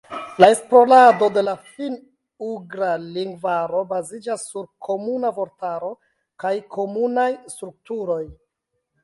[0.43, 5.93] La esplorado de la finn-ugra lingvaro baziĝas sur komuna vortaro
[6.47, 8.21] kaj komunaj strukturoj.